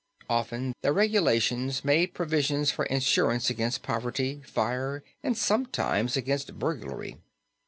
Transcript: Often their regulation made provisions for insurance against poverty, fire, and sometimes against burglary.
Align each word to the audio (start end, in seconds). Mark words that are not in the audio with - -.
Often 0.27 0.73
their 0.81 0.93
regulation 0.93 1.71
made 1.83 2.15
provisions 2.15 2.71
for 2.71 2.85
insurance 2.85 3.51
against 3.51 3.83
poverty, 3.83 4.41
fire, 4.47 5.03
and 5.21 5.37
sometimes 5.37 6.17
against 6.17 6.57
burglary. 6.57 7.17